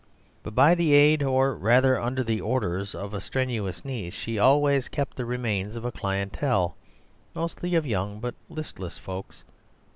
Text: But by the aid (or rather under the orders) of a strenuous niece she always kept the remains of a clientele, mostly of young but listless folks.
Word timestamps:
But 0.41 0.55
by 0.55 0.73
the 0.73 0.93
aid 0.95 1.21
(or 1.21 1.53
rather 1.53 2.01
under 2.01 2.23
the 2.23 2.41
orders) 2.41 2.95
of 2.95 3.13
a 3.13 3.21
strenuous 3.21 3.85
niece 3.85 4.15
she 4.15 4.39
always 4.39 4.89
kept 4.89 5.15
the 5.15 5.25
remains 5.25 5.75
of 5.75 5.85
a 5.85 5.91
clientele, 5.91 6.75
mostly 7.35 7.75
of 7.75 7.85
young 7.85 8.19
but 8.19 8.33
listless 8.49 8.97
folks. 8.97 9.43